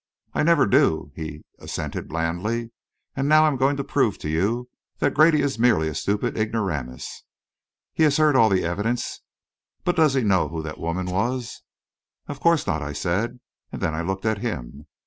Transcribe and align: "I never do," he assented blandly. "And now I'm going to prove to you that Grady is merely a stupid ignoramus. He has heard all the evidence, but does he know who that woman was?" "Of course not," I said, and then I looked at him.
"I 0.33 0.41
never 0.41 0.65
do," 0.65 1.11
he 1.15 1.43
assented 1.59 2.07
blandly. 2.07 2.71
"And 3.15 3.29
now 3.29 3.45
I'm 3.45 3.55
going 3.55 3.77
to 3.77 3.83
prove 3.83 4.17
to 4.17 4.29
you 4.29 4.67
that 4.97 5.13
Grady 5.13 5.43
is 5.43 5.59
merely 5.59 5.87
a 5.89 5.93
stupid 5.93 6.35
ignoramus. 6.35 7.23
He 7.93 8.01
has 8.01 8.17
heard 8.17 8.35
all 8.35 8.49
the 8.49 8.65
evidence, 8.65 9.21
but 9.83 9.97
does 9.97 10.15
he 10.15 10.23
know 10.23 10.47
who 10.47 10.63
that 10.63 10.79
woman 10.79 11.05
was?" 11.05 11.61
"Of 12.27 12.39
course 12.39 12.65
not," 12.65 12.81
I 12.81 12.93
said, 12.93 13.41
and 13.71 13.79
then 13.79 13.93
I 13.93 14.01
looked 14.01 14.25
at 14.25 14.39
him. 14.39 14.87